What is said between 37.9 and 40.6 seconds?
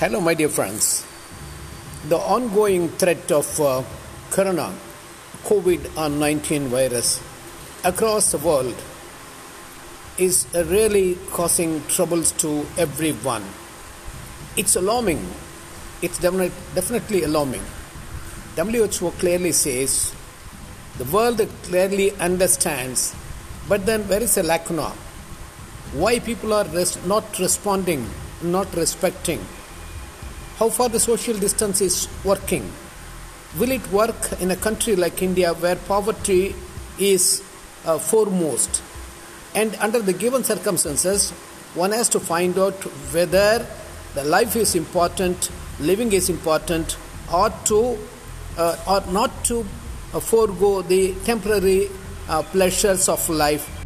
foremost? And under the given